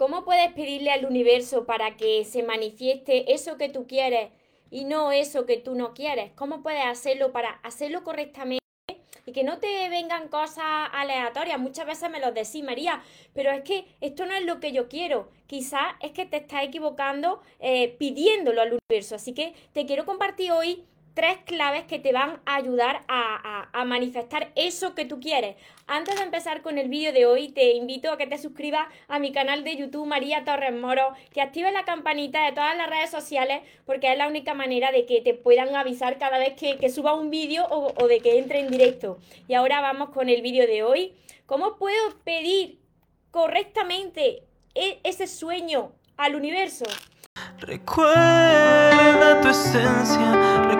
[0.00, 4.30] ¿Cómo puedes pedirle al universo para que se manifieste eso que tú quieres
[4.70, 6.32] y no eso que tú no quieres?
[6.36, 8.64] ¿Cómo puedes hacerlo para hacerlo correctamente?
[9.26, 11.60] Y que no te vengan cosas aleatorias.
[11.60, 13.02] Muchas veces me lo decís, María,
[13.34, 15.28] pero es que esto no es lo que yo quiero.
[15.46, 19.16] Quizás es que te estás equivocando eh, pidiéndolo al universo.
[19.16, 20.82] Así que te quiero compartir hoy
[21.20, 25.56] tres claves que te van a ayudar a, manifestar eso que tú quieres.
[25.86, 29.18] Antes de empezar con el vídeo de hoy, te invito a que te suscribas a
[29.18, 33.10] mi canal de YouTube María Torres Moro, que actives la campanita de todas las redes
[33.10, 37.12] sociales, porque es la única manera de que te puedan avisar cada vez que, suba
[37.12, 39.18] un vídeo o, de que entre en directo.
[39.46, 41.12] Y ahora vamos con el vídeo de hoy.
[41.44, 42.78] ¿Cómo puedo pedir
[43.30, 46.86] correctamente e, ese sueño al universo?
[47.58, 50.79] Recuerda tu esencia,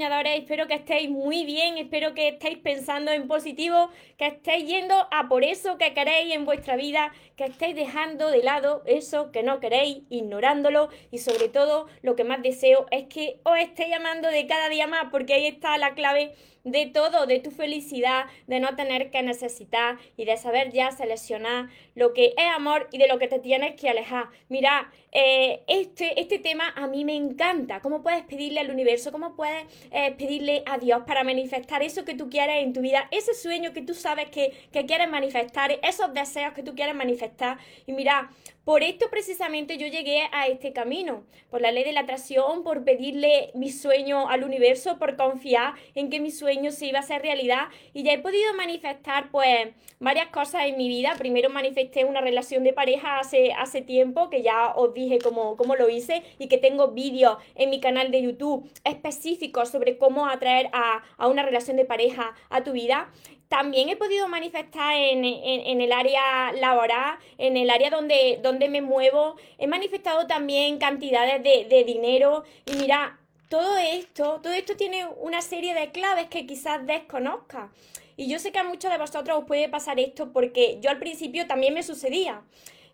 [0.00, 4.94] Soñadores, espero que estéis muy bien, espero que estéis pensando en positivo, que estéis yendo
[5.10, 9.42] a por eso que queréis en vuestra vida, que estéis dejando de lado eso que
[9.42, 14.28] no queréis, ignorándolo y sobre todo lo que más deseo es que os estéis llamando
[14.28, 16.32] de cada día más porque ahí está la clave
[16.64, 21.68] de todo, de tu felicidad, de no tener que necesitar y de saber ya seleccionar
[21.94, 24.28] lo que es amor y de lo que te tienes que alejar.
[24.48, 27.80] Mira, eh, este, este tema a mí me encanta.
[27.80, 29.12] ¿Cómo puedes pedirle al universo?
[29.12, 33.08] ¿Cómo puedes eh, pedirle a Dios para manifestar eso que tú quieres en tu vida?
[33.10, 37.58] Ese sueño que tú sabes que, que quieres manifestar, esos deseos que tú quieres manifestar.
[37.86, 38.30] Y mira,
[38.70, 42.84] por esto precisamente yo llegué a este camino, por la ley de la atracción, por
[42.84, 47.20] pedirle mi sueño al universo, por confiar en que mi sueño se iba a hacer
[47.20, 51.16] realidad y ya he podido manifestar pues varias cosas en mi vida.
[51.18, 55.74] Primero manifesté una relación de pareja hace, hace tiempo, que ya os dije cómo, cómo
[55.74, 60.70] lo hice y que tengo vídeos en mi canal de YouTube específicos sobre cómo atraer
[60.72, 63.10] a, a una relación de pareja a tu vida
[63.50, 69.34] también he podido manifestar en, el área laboral, en el área donde, donde me muevo.
[69.58, 72.44] He manifestado también cantidades de, dinero.
[72.64, 73.18] Y mira,
[73.48, 77.72] todo esto, todo esto tiene una serie de claves que quizás desconozca.
[78.16, 81.00] Y yo sé que a muchos de vosotros os puede pasar esto porque yo al
[81.00, 82.44] principio también me sucedía.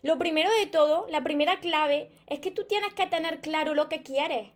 [0.01, 3.89] Lo primero de todo, la primera clave, es que tú tienes que tener claro lo
[3.89, 4.49] que quieres.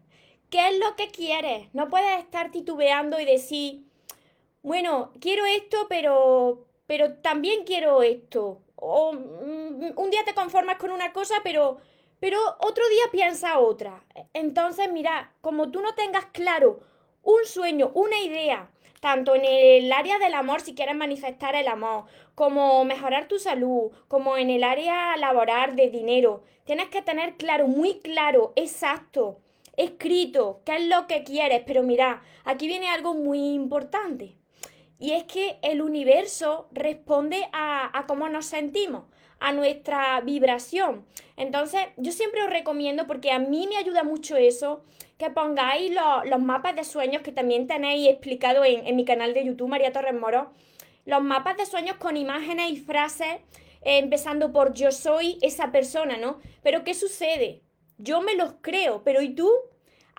[0.50, 1.68] ¿Qué es lo que quieres?
[1.73, 3.83] No puedes estar titubeando y decir,
[4.64, 8.62] bueno, quiero esto, pero, pero también quiero esto.
[8.76, 11.78] O mm, un día te conformas con una cosa, pero,
[12.20, 14.04] pero otro día piensa otra.
[14.34, 16.80] Entonces, mira, como tú no tengas claro
[17.24, 22.06] un sueño, una idea, tanto en el área del amor, si quieres manifestar el amor,
[22.36, 27.68] como mejorar tu salud, como en el área laboral de dinero, tienes que tener claro,
[27.68, 29.40] muy claro, exacto,
[29.76, 31.64] escrito, qué es lo que quieres.
[31.66, 34.41] Pero mira, aquí viene algo muy importante.
[35.01, 39.06] Y es que el universo responde a, cómo nos sentimos,
[39.39, 41.07] a nuestra vibración.
[41.38, 44.84] Entonces, yo siempre os recomiendo, porque a mí me ayuda mucho eso,
[45.17, 45.91] que pongáis
[46.25, 50.13] los mapas de sueños que también tenéis explicado en, mi canal de YouTube, María Torres
[50.13, 50.51] Moro.
[51.06, 53.38] Los mapas de sueños con imágenes y frases,
[53.81, 56.39] eh, empezando por yo soy esa persona, ¿no?
[56.62, 57.63] Pero ¿qué sucede?
[57.97, 59.50] Yo me los creo, pero ¿y tú?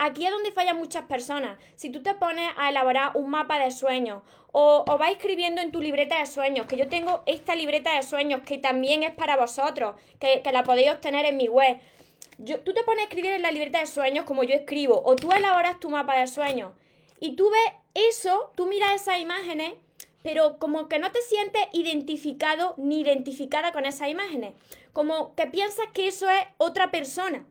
[0.05, 1.61] Aquí es donde fallan muchas personas.
[1.77, 5.81] Si tú te pones a elaborar un mapa de sueños o, vas escribiendo en tu
[5.81, 9.95] libreta de sueños, que yo tengo esta libreta de sueños que también es para vosotros,
[10.19, 11.79] que, la podéis obtener en mi web.
[12.37, 15.31] Tú te pones a escribir en la libreta de sueños como yo escribo, o tú
[15.31, 16.73] elaboras tu mapa de sueños
[17.21, 19.75] y tú ves eso, tú miras esas imágenes,
[20.25, 24.55] pero como que no te sientes identificado ni identificada con esas imágenes,
[24.93, 27.47] como que piensas que eso es otra persona.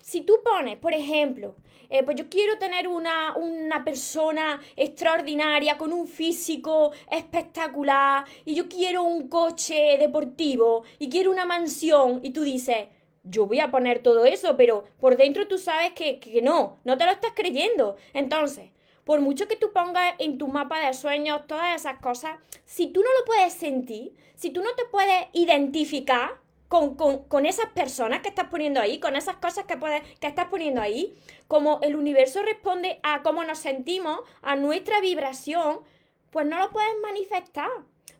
[0.00, 1.56] Si tú pones, por ejemplo,
[1.90, 8.68] eh, pues yo quiero tener una, una persona extraordinaria, con un físico espectacular, y yo
[8.68, 12.88] quiero un coche deportivo, y quiero una mansión, y tú dices,
[13.24, 16.96] yo voy a poner todo eso, pero por dentro tú sabes que, que no, no
[16.96, 17.96] te lo estás creyendo.
[18.14, 18.70] Entonces,
[19.04, 23.00] por mucho que tú pongas en tu mapa de sueños todas esas cosas, si tú
[23.00, 28.48] no lo puedes sentir, si tú no te puedes identificar, con, esas personas que estás
[28.48, 31.16] poniendo ahí, con esas cosas que, puedes, que estás poniendo ahí,
[31.46, 35.80] como el universo responde a cómo nos sentimos, a nuestra vibración,
[36.30, 37.70] pues no lo puedes manifestar.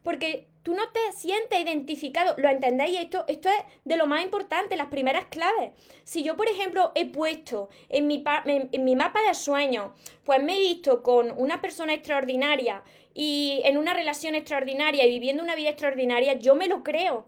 [0.03, 3.01] Porque tú no te sientes identificado, ¿lo entendéis?
[3.01, 5.73] Esto, esto es de lo más importante, las primeras claves.
[6.05, 9.91] Si yo, por ejemplo, he puesto en mi, en mi mapa de sueños,
[10.25, 15.43] pues me he visto con una persona extraordinaria y en una relación extraordinaria y viviendo
[15.43, 17.27] una vida extraordinaria, yo me lo creo.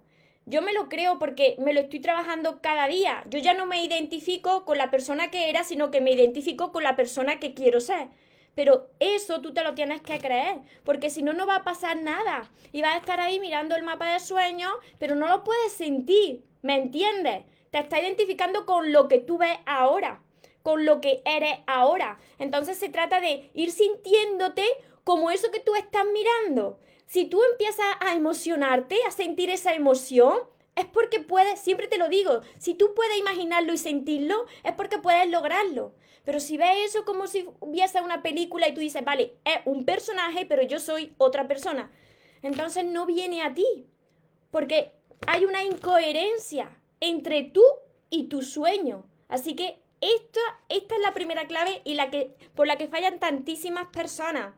[0.50, 3.22] Yo me lo creo porque me lo estoy trabajando cada día.
[3.30, 6.82] Yo ya no me identifico con la persona que era, sino que me identifico con
[6.82, 8.08] la persona que quiero ser.
[8.56, 12.02] Pero eso tú te lo tienes que creer, porque si no, no va a pasar
[12.02, 12.50] nada.
[12.72, 16.42] Y vas a estar ahí mirando el mapa de sueños, pero no lo puedes sentir.
[16.62, 17.44] ¿Me entiendes?
[17.70, 20.20] Te está identificando con lo que tú ves ahora,
[20.64, 22.18] con lo que eres ahora.
[22.40, 24.64] Entonces se trata de ir sintiéndote
[25.04, 26.80] como eso que tú estás mirando.
[27.10, 30.38] Si tú empiezas a emocionarte, a sentir esa emoción,
[30.76, 34.98] es porque puedes, siempre te lo digo, si tú puedes imaginarlo y sentirlo, es porque
[34.98, 35.92] puedes lograrlo.
[36.24, 39.84] Pero si ves eso como si hubiese una película y tú dices, vale, es un
[39.84, 41.90] personaje, pero yo soy otra persona,
[42.42, 43.88] entonces no viene a ti.
[44.52, 44.92] Porque
[45.26, 47.64] hay una incoherencia entre tú
[48.08, 49.04] y tu sueño.
[49.26, 53.18] Así que esta, esta es la primera clave y la que, por la que fallan
[53.18, 54.54] tantísimas personas.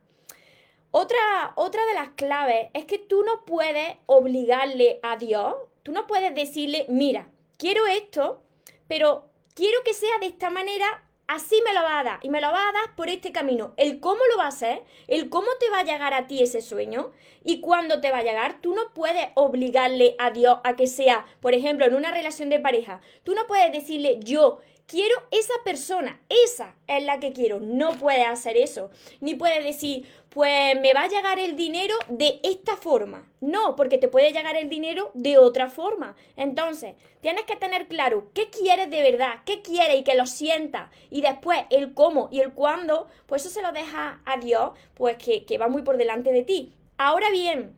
[0.94, 6.06] Otra, otra de las claves es que tú no puedes obligarle a Dios, tú no
[6.06, 8.42] puedes decirle, mira, quiero esto,
[8.88, 9.24] pero
[9.54, 12.48] quiero que sea de esta manera, así me lo va a dar y me lo
[12.48, 13.72] va a dar por este camino.
[13.78, 16.60] El cómo lo va a hacer, el cómo te va a llegar a ti ese
[16.60, 17.12] sueño
[17.42, 21.24] y cuándo te va a llegar, tú no puedes obligarle a Dios a que sea,
[21.40, 24.58] por ejemplo, en una relación de pareja, tú no puedes decirle, yo
[24.92, 27.60] quiero esa persona, esa es la que quiero.
[27.60, 28.90] No puedes hacer eso.
[29.20, 33.26] Ni puedes decir, pues me va a llegar el dinero de esta forma.
[33.40, 36.14] No, porque te puede llegar el dinero de otra forma.
[36.36, 40.90] Entonces, tienes que tener claro qué quieres de verdad, qué quieres y que lo sientas.
[41.08, 45.16] Y después el cómo y el cuándo, pues eso se lo deja a Dios, pues
[45.16, 46.74] que, que va muy por delante de ti.
[46.98, 47.74] Ahora bien,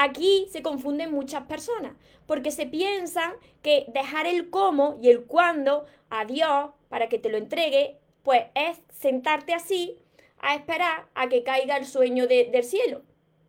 [0.00, 1.92] Aquí se confunden muchas personas
[2.24, 3.32] porque se piensan
[3.62, 8.44] que dejar el cómo y el cuándo a Dios para que te lo entregue, pues
[8.54, 9.98] es sentarte así
[10.40, 13.02] a esperar a que caiga el sueño del cielo.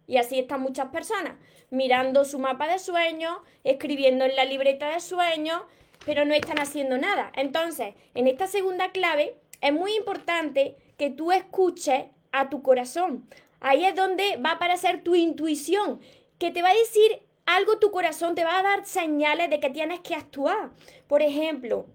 [0.08, 1.34] Y así están muchas personas,
[1.70, 5.62] mirando su mapa de sueños, escribiendo en la libreta de sueños,
[6.06, 7.32] pero no están haciendo nada.
[7.36, 13.28] Entonces, en esta segunda clave es muy importante que tú escuches a tu corazón.
[13.60, 16.00] Ahí es donde va a aparecer tu intuición
[16.38, 19.70] que te va a decir algo tu corazón, te va a dar señales de que
[19.70, 20.72] tienes que actuar.
[21.08, 21.88] Por ejemplo,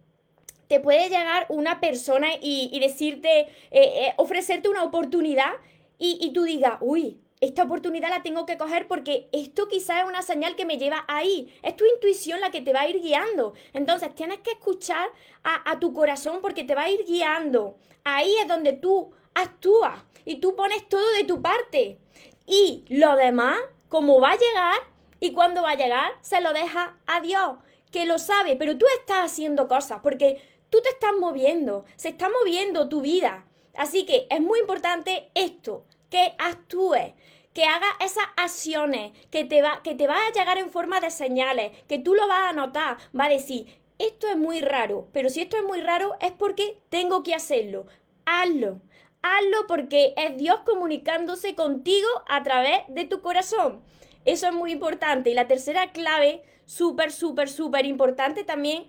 [0.69, 5.53] te puede llegar una persona y, decirte, eh, eh, ofrecerte una oportunidad
[5.99, 10.23] y, tú digas, uy, esta oportunidad la tengo que coger porque esto quizás es una
[10.23, 11.55] señal que me lleva ahí.
[11.63, 13.55] Es tu intuición la que te va a ir guiando.
[13.73, 15.07] Entonces tienes que escuchar
[15.43, 17.77] a, a, tu corazón porque te va a ir guiando.
[18.03, 21.99] Ahí es donde tú actúas y tú pones todo de tu parte.
[22.47, 23.59] Y lo demás
[23.95, 24.81] cómo va a llegar
[25.21, 27.59] y cuándo va a llegar, se lo deja a Dios,
[27.93, 30.43] que lo sabe, pero tú estás haciendo cosas porque
[30.75, 33.47] tú te estás moviendo, se está moviendo tu vida.
[33.77, 37.13] Así que es muy importante esto, que actúes,
[37.53, 41.13] que hagas esas acciones, que te, va, que te va a llegar en forma de
[41.13, 45.29] señales, que tú lo vas a notar, va a decir, esto es muy raro, pero
[45.31, 47.87] si esto es muy raro es porque tengo que hacerlo.
[48.27, 48.81] Hazlo
[49.23, 53.81] hazlo porque es Dios comunicándose contigo a través de tu corazón.
[54.25, 55.31] Eso es muy importante.
[55.31, 58.87] Y la tercera clave, súper, súper, súper importante también,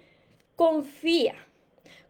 [0.55, 1.35] confía.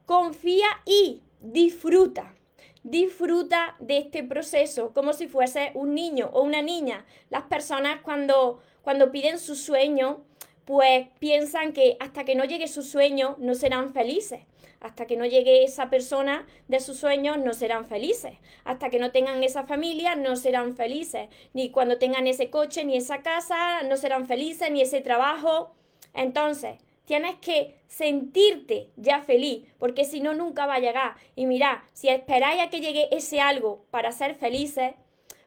[0.06, 2.36] Confía y disfruta.
[2.84, 7.06] Disfruta de este proceso como si fuese un niño o una niña.
[7.32, 10.24] Las personas cuando, cuando piden su sueño,
[10.66, 14.42] pues piensan que hasta que no llegue su sueño no serán felices.
[14.80, 18.34] Hasta que no llegue esa persona de sus sueños no serán felices.
[18.64, 21.30] Hasta que no tengan esa familia no serán felices.
[21.54, 25.74] Ni cuando tengan ese coche, ni esa casa, no serán felices, ni ese trabajo.
[26.14, 31.16] Entonces, tienes que sentirte ya feliz, porque si no, nunca va a llegar.
[31.36, 34.94] Y mira, si esperáis a que llegue ese algo para ser felices,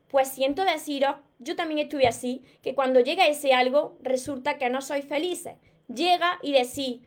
[0.09, 4.81] pues siento deciros, yo también estuve así, que cuando llega ese algo, resulta que no
[4.81, 5.55] sois felices.
[5.89, 7.01] Llega y decís,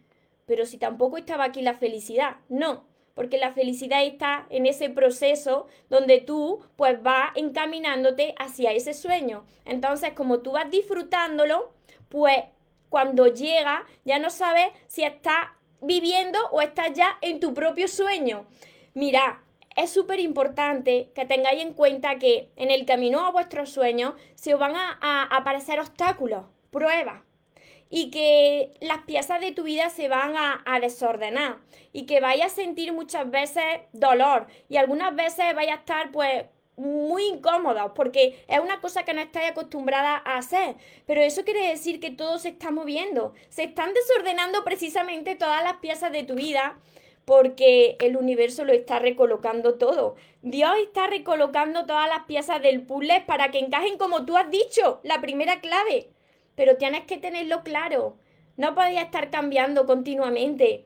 [0.45, 2.37] pero si tampoco estaba aquí la felicidad.
[2.49, 8.93] No, porque la felicidad está en ese proceso donde tú pues vas encaminándote hacia ese
[8.93, 9.45] sueño.
[9.65, 11.73] Entonces, como tú vas disfrutándolo,
[12.09, 12.43] pues
[12.91, 15.47] cuando llega ya no sabes si estás
[15.81, 18.45] viviendo o estás ya en tu propio sueño.
[18.93, 19.41] Mira,
[19.77, 24.53] es súper importante que tengáis en cuenta que en el camino a vuestros sueños se
[24.53, 27.21] os van a, aparecer obstáculos, pruebas
[27.89, 31.59] y que las piezas de tu vida se van a, desordenar
[31.93, 36.45] y que vayas a sentir muchas veces dolor y algunas veces vayas a estar pues
[36.81, 40.75] muy incómodos porque es una cosa que no estáis acostumbrada a hacer.
[41.05, 43.33] Pero eso quiere decir que todo se está moviendo.
[43.49, 46.79] Se están desordenando precisamente todas las piezas de tu vida
[47.25, 50.15] porque el universo lo está recolocando todo.
[50.41, 54.99] Dios está recolocando todas las piezas del puzzle para que encajen como tú has dicho,
[55.03, 56.09] la primera clave.
[56.55, 58.17] Pero tienes que tenerlo claro.
[58.57, 60.85] No podías estar cambiando continuamente.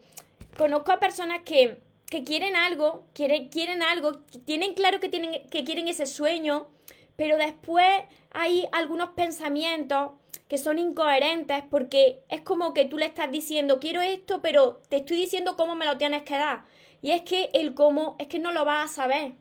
[0.58, 1.78] Conozco a personas que,
[2.10, 6.68] que quieren algo, quieren, quieren algo, tienen claro que, tienen, que quieren ese sueño,
[7.16, 7.88] pero después
[8.32, 10.12] hay algunos pensamientos
[10.48, 14.98] que son incoherentes porque es como que tú le estás diciendo, quiero esto, pero te
[14.98, 16.66] estoy diciendo cómo me lo tienes que dar.
[17.02, 19.34] Y es que el cómo, es que no lo vas a saber,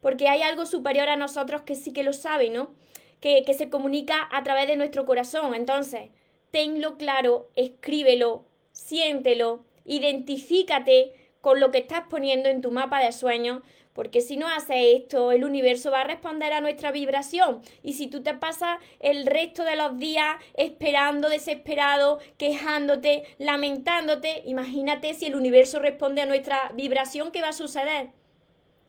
[0.00, 2.74] porque hay algo superior a nosotros que sí que lo sabe, ¿no?
[3.20, 5.54] Que, que se comunica a través de nuestro corazón.
[5.54, 6.10] Entonces,
[6.50, 11.12] tenlo claro, escríbelo, siéntelo, identifícate
[11.48, 13.62] con lo que estás poniendo en tu mapa de sueños
[13.94, 17.62] porque si no hace esto, el universo va a responder a nuestra vibración.
[17.82, 25.14] Y si tú te pasas el resto de los días esperando, desesperado, quejándote, lamentándote, imagínate
[25.14, 28.10] si el universo responde a nuestra vibración, ¿qué va a suceder?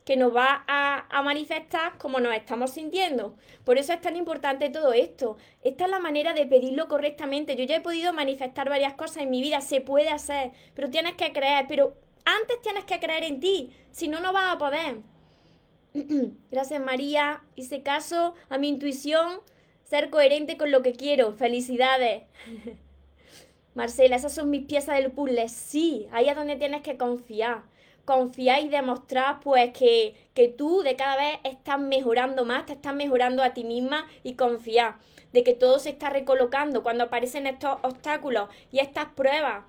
[0.06, 3.36] que nos va a, a, manifestar como nos estamos sintiendo.
[3.64, 5.38] Por eso es tan importante todo esto.
[5.62, 7.56] Esta es la manera de pedirlo correctamente.
[7.56, 11.14] Yo ya he podido manifestar varias cosas en mi vida, se puede hacer, pero tienes
[11.14, 11.94] que creer, pero
[12.26, 14.98] antes tienes que creer en ti, si no, no vas a poder.
[16.52, 19.40] Gracias María, hice caso a mi intuición,
[19.84, 21.34] ser coherente con lo que quiero.
[21.34, 22.24] Felicidades.
[23.76, 25.48] Marcela, esas son mis piezas del puzzle.
[25.50, 27.64] Sí, ahí es donde tienes que confiar.
[28.06, 32.96] Confiar y demostrar pues que, que tú de cada vez estás mejorando más, te estás
[32.96, 34.96] mejorando a ti misma y confiar
[35.32, 39.64] de que todo se está recolocando cuando aparecen estos obstáculos y estas pruebas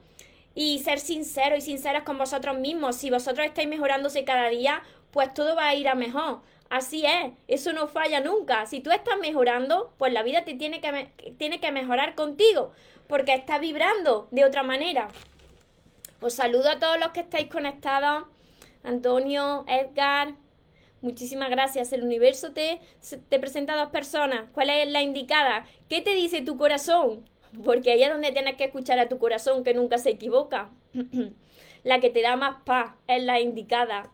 [0.54, 2.96] y ser sincero y sinceros con vosotros mismos.
[2.96, 6.40] Si vosotros estáis mejorándose cada día, pues todo va a ir a mejor.
[6.68, 8.64] Así es, eso no falla nunca.
[8.66, 12.72] Si tú estás mejorando, pues la vida te tiene que, tiene que mejorar contigo,
[13.08, 15.08] porque estás vibrando de otra manera.
[16.20, 18.24] Os saludo a todos los que estáis conectados.
[18.84, 20.34] Antonio, Edgar,
[21.00, 21.92] muchísimas gracias.
[21.92, 22.80] El universo te,
[23.28, 24.44] te presenta a dos personas.
[24.52, 25.66] ¿Cuál es la indicada?
[25.88, 27.28] ¿Qué te dice tu corazón?
[27.64, 30.70] Porque ahí es donde tienes que escuchar a tu corazón, que nunca se equivoca.
[31.82, 34.10] la que te da más paz es la indicada.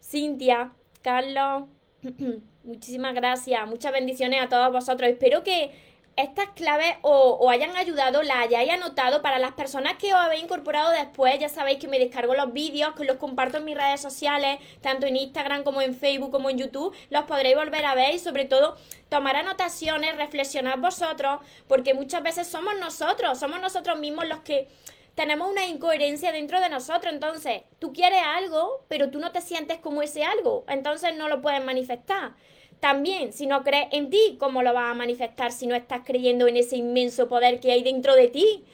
[0.00, 1.64] Cintia, Carlos,
[2.64, 3.66] muchísimas gracias.
[3.66, 5.10] Muchas bendiciones a todos vosotros.
[5.10, 5.70] Espero que
[6.16, 10.90] estas claves os, hayan ayudado, las hayáis anotado para las personas que os habéis incorporado
[10.90, 11.38] después.
[11.38, 15.06] Ya sabéis que me descargo los vídeos, que los comparto en mis redes sociales, tanto
[15.06, 16.94] en Instagram como en Facebook como en YouTube.
[17.10, 18.76] Los podréis volver a ver y sobre todo
[19.08, 24.68] tomar anotaciones, reflexionar vosotros, porque muchas veces somos nosotros, somos nosotros mismos los que
[25.14, 27.12] tenemos una incoherencia dentro de nosotros.
[27.12, 30.64] Entonces, tú quieres algo, pero tú no te sientes como ese algo.
[30.68, 32.32] Entonces no lo puedes manifestar.
[32.82, 36.48] También, si no crees en ti, ¿cómo lo vas a manifestar si no estás creyendo
[36.48, 38.64] en ese inmenso poder que hay dentro de ti?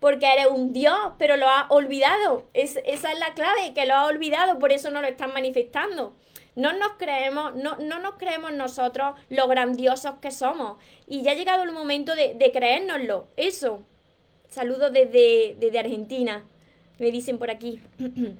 [0.00, 2.44] Porque eres un Dios, pero lo has olvidado.
[2.54, 6.14] esa es la clave, que lo has olvidado, por eso no lo estás manifestando.
[6.56, 10.78] No nos creemos, no, no nos creemos nosotros lo grandiosos que somos.
[11.06, 13.26] Y ya ha llegado el momento de, de creérnoslo.
[13.36, 13.82] Eso.
[14.48, 16.42] Saludos desde, desde Argentina.
[16.98, 17.82] Me dicen por aquí.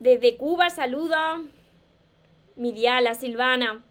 [0.00, 1.40] Desde Cuba, saludos
[2.60, 3.82] mi diala, Silvana.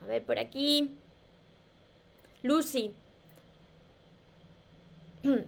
[0.00, 0.96] A ver, por aquí.
[2.42, 2.94] Lucy.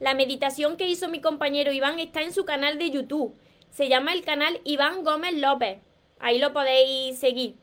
[0.00, 3.34] La meditación que hizo mi compañero Iván está en su canal de YouTube.
[3.70, 5.78] Se llama el canal Iván Gómez López.
[6.20, 7.56] Ahí lo podéis seguir.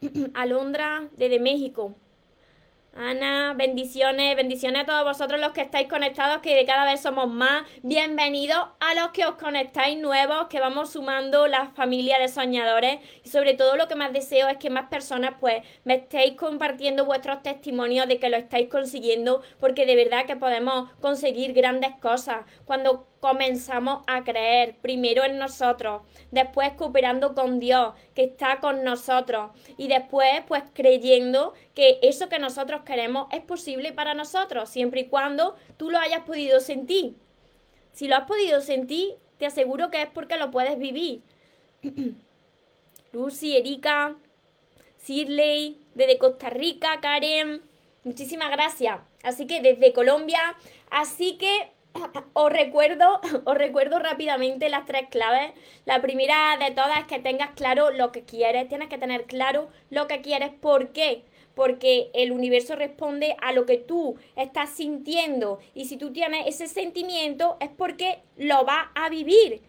[0.32, 1.94] Alondra, desde México.
[2.96, 7.64] Ana, bendiciones, bendiciones a todos vosotros los que estáis conectados, que cada vez somos más.
[7.82, 13.00] Bienvenidos a los que os conectáis nuevos, que vamos sumando la familia de soñadores.
[13.24, 17.04] Y sobre todo lo que más deseo es que más personas pues me estéis compartiendo
[17.04, 22.44] vuestros testimonios de que lo estáis consiguiendo, porque de verdad que podemos conseguir grandes cosas.
[22.64, 29.50] Cuando comenzamos a creer primero en nosotros, después cooperando con Dios que está con nosotros
[29.78, 35.06] y después pues creyendo que eso que nosotros queremos es posible para nosotros, siempre y
[35.06, 37.14] cuando tú lo hayas podido sentir.
[37.94, 41.22] Si lo has podido sentir, te aseguro que es porque lo puedes vivir.
[43.12, 44.16] Lucy, Erika,
[44.98, 47.62] Sirley, desde Costa Rica, Karen,
[48.02, 49.00] muchísimas gracias.
[49.22, 50.58] Así que desde Colombia,
[50.90, 51.73] así que
[52.32, 55.52] os recuerdo, os recuerdo rápidamente las tres claves.
[55.84, 59.68] La primera de todas es que tengas claro lo que quieres, tienes que tener claro
[59.90, 61.22] lo que quieres, ¿por qué?
[61.54, 66.66] Porque el universo responde a lo que tú estás sintiendo y si tú tienes ese
[66.66, 69.62] sentimiento es porque lo vas a vivir.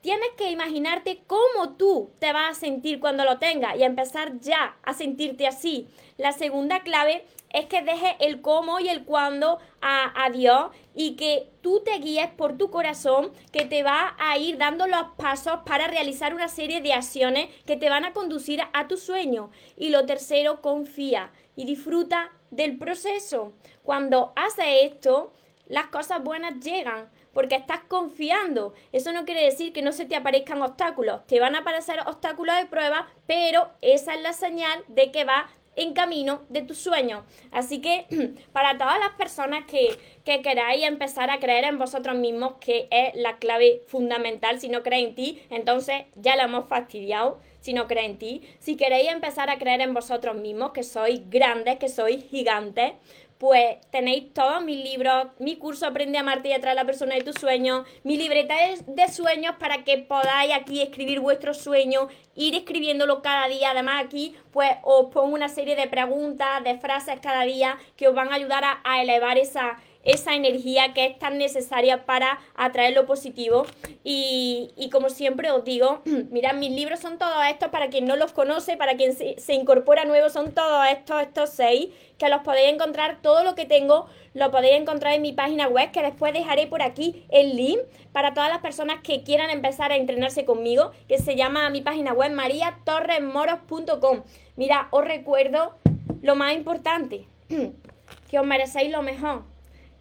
[0.00, 4.76] Tienes que imaginarte cómo tú te vas a sentir cuando lo tengas y empezar ya
[4.82, 5.88] a sentirte así.
[6.16, 11.48] La segunda clave es que dejes el cómo y el cuándo a, Dios y que
[11.62, 15.86] tú te guíes por tu corazón que te va a ir dando los pasos para
[15.86, 19.50] realizar una serie de acciones que te van a conducir a tu sueño.
[19.76, 23.52] Y lo tercero, confía y disfruta del proceso.
[23.82, 25.32] Cuando haces esto,
[25.66, 28.74] las cosas buenas llegan porque estás confiando.
[28.92, 31.26] Eso no quiere decir que no se te aparezcan obstáculos.
[31.26, 35.48] Te van a aparecer obstáculos de prueba, pero esa es la señal de que va
[35.76, 37.22] en camino de tus sueños.
[37.52, 38.06] Así que
[38.52, 43.14] para todas las personas que, que, queráis empezar a creer en vosotros mismos, que es
[43.14, 47.86] la clave fundamental, si no creéis en ti, entonces ya la hemos fastidiado, si no
[47.86, 48.42] creéis en ti.
[48.58, 52.94] Si queréis empezar a creer en vosotros mismos, que sois grandes, que sois gigantes,
[53.38, 57.14] pues tenéis todos mis libros, mi curso Aprende a amarte y atraer a la persona
[57.14, 58.54] de tus sueños, mi libreta
[58.86, 63.70] de, sueños para que podáis aquí escribir vuestros sueños, ir escribiéndolo cada día.
[63.70, 68.14] Además aquí pues os pongo una serie de preguntas, de frases cada día que os
[68.14, 73.04] van a ayudar a elevar esa, esa energía que es tan necesaria para atraer lo
[73.06, 73.66] positivo.
[74.04, 78.32] Y, como siempre os digo, mirad, mis libros son todos estos, para quien no los
[78.32, 82.72] conoce, para quien se, se incorpora nuevo, son todos estos, estos seis, que los podéis
[82.72, 86.66] encontrar, todo lo que tengo lo podéis encontrar en mi página web, que después dejaré
[86.66, 87.80] por aquí el link
[88.12, 92.12] para todas las personas que quieran empezar a entrenarse conmigo, que se llama mi página
[92.12, 94.22] web mariatorresmoros.com.
[94.56, 95.76] Mira, os recuerdo
[96.22, 97.26] lo más importante,
[98.30, 99.55] que os merecéis lo mejor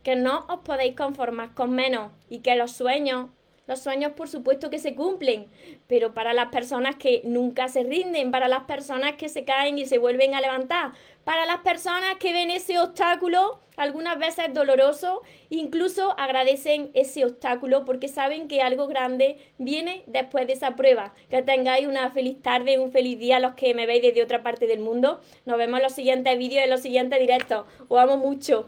[0.06, 3.32] que no os podéis conformar con menos y que los sueños,
[3.66, 5.48] los sueños por supuesto que se cumplen,
[5.88, 9.88] pero para las personas que nunca se rinden, para las personas que se caen y
[9.88, 10.92] se vuelven a levantar,
[11.24, 18.08] para las personas que ven ese obstáculo, algunas veces doloroso, incluso agradecen ese obstáculo porque
[18.08, 21.16] saben que algo grande viene después de esa prueba.
[21.32, 24.68] Que tengáis una feliz tarde, un feliz día los que me veis desde otra parte
[24.68, 25.20] del mundo.
[25.46, 27.66] Nos vemos en los siguientes vídeos, en los siguientes directos.
[27.90, 28.68] Os amo mucho.